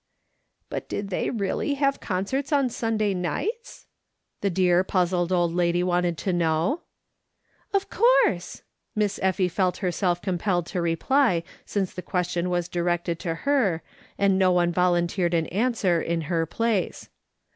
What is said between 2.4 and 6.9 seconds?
on Sunday nights?" the dear, puzzled old lady wanted to know."